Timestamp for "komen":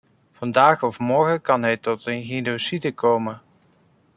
2.93-3.41